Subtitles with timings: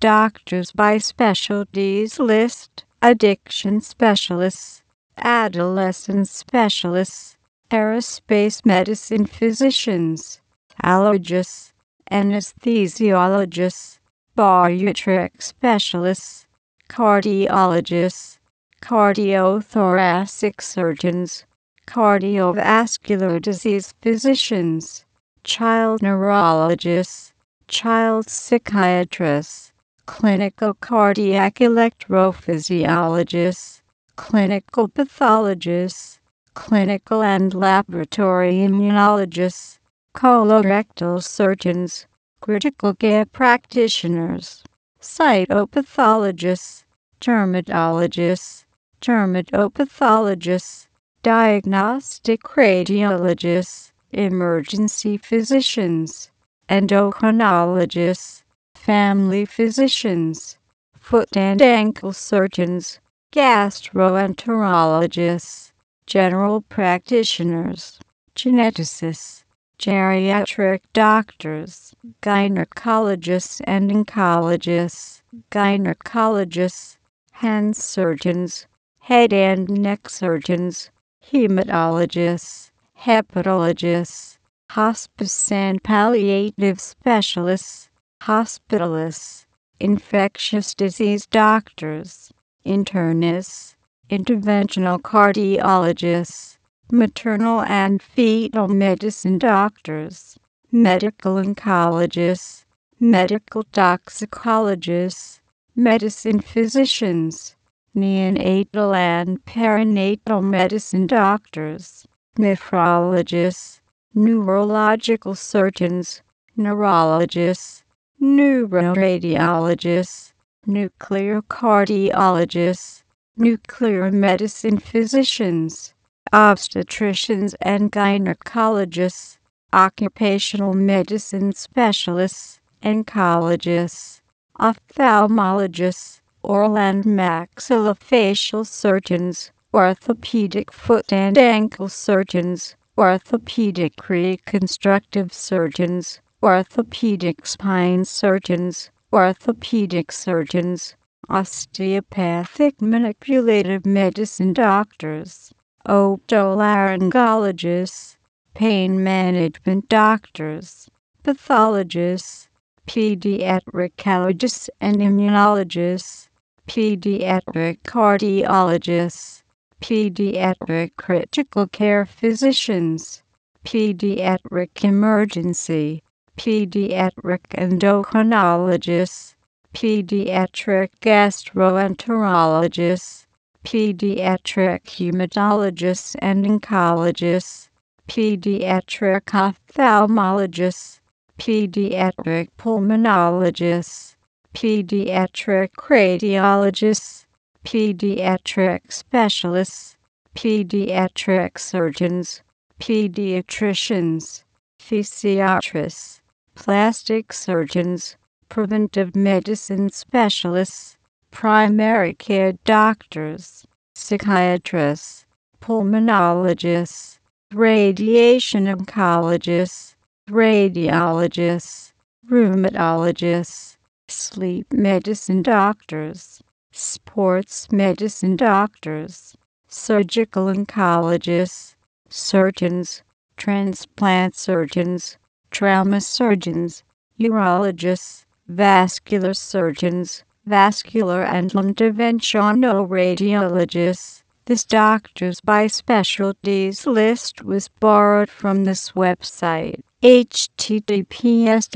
[0.00, 4.82] Doctors by specialties list addiction specialists,
[5.18, 7.36] adolescent specialists,
[7.70, 10.40] aerospace medicine physicians,
[10.82, 11.72] allergists,
[12.10, 13.98] anesthesiologists,
[14.38, 16.46] bariatric specialists,
[16.88, 18.38] cardiologists,
[18.82, 21.44] cardiothoracic surgeons,
[21.86, 25.04] cardiovascular disease physicians,
[25.44, 27.34] child neurologists,
[27.68, 29.69] child psychiatrists
[30.10, 33.80] clinical cardiac electrophysiologist,
[34.16, 36.18] clinical pathologist,
[36.52, 39.78] clinical and laboratory immunologists,
[40.12, 42.08] colorectal surgeons,
[42.40, 44.64] critical care practitioners,
[45.00, 46.82] cytopathologists,
[47.20, 48.64] dermatologists,
[49.00, 50.88] dermatopathologists,
[51.22, 56.32] diagnostic radiologists, emergency physicians,
[56.68, 58.42] endocrinologists,
[58.80, 60.56] family physicians,
[60.98, 62.98] foot and ankle surgeons,
[63.30, 65.70] gastroenterologists,
[66.06, 67.98] general practitioners,
[68.34, 69.44] geneticists,
[69.78, 76.96] geriatric doctors, gynecologists and oncologists, gynecologists,
[77.32, 78.66] hand surgeons,
[79.00, 80.90] head and neck surgeons,
[81.30, 82.70] hematologists,
[83.02, 84.38] hepatologists,
[84.70, 87.89] hospice and palliative specialists,
[88.22, 89.46] hospitalists,
[89.78, 92.30] infectious disease doctors,
[92.66, 93.76] internists,
[94.10, 96.58] interventional cardiologists,
[96.92, 100.38] maternal and fetal medicine doctors,
[100.70, 102.64] medical oncologists,
[102.98, 105.40] medical toxicologists,
[105.74, 107.56] medicine physicians,
[107.96, 112.06] neonatal and perinatal medicine doctors,
[112.38, 113.80] nephrologists,
[114.14, 116.20] neurological surgeons,
[116.54, 117.79] neurologists,
[118.22, 120.32] neuroradiologists,
[120.66, 123.02] nuclear cardiologists,
[123.34, 125.94] nuclear medicine physicians,
[126.30, 129.38] obstetricians and gynecologists,
[129.72, 134.20] occupational medicine specialists, oncologists,
[134.58, 148.02] ophthalmologists, oral and maxillofacial surgeons, orthopedic foot and ankle surgeons, orthopedic reconstructive surgeons, orthopedic spine
[148.02, 150.94] surgeons, orthopedic surgeons,
[151.28, 155.52] osteopathic manipulative medicine doctors,
[155.86, 158.16] otolaryngologists,
[158.54, 160.88] pain management doctors,
[161.22, 162.48] pathologists,
[162.86, 166.30] pediatric allergists and immunologists,
[166.66, 169.42] pediatric cardiologists,
[169.82, 173.22] pediatric critical care physicians,
[173.62, 176.02] pediatric emergency
[176.36, 179.34] pediatric endocrinologist,
[179.74, 183.24] pediatric gastroenterologist,
[183.64, 187.68] pediatric hematologist and oncologist,
[188.08, 190.98] pediatric ophthalmologist,
[191.38, 194.14] pediatric pulmonologist,
[194.54, 197.26] pediatric radiologist,
[197.64, 199.96] pediatric specialists,
[200.34, 202.40] pediatric surgeons,
[202.80, 204.44] pediatricians,
[204.80, 206.20] physiatrists,
[206.54, 208.16] plastic surgeons,
[208.48, 210.96] preventive medicine specialists,
[211.30, 215.26] primary care doctors, psychiatrists,
[215.60, 217.18] pulmonologists,
[217.52, 219.96] radiation oncologists,
[220.30, 221.92] radiologists,
[222.30, 223.76] rheumatologists,
[224.08, 226.42] sleep medicine doctors,
[226.72, 229.36] sports medicine doctors,
[229.68, 231.74] surgical oncologists,
[232.08, 233.02] surgeons,
[233.40, 235.16] transplant surgeons,
[235.50, 236.82] trauma surgeons,
[237.18, 244.22] urologists, vascular surgeons, vascular and interventional radiologists.
[244.44, 251.66] This doctors by specialties list was borrowed from this website https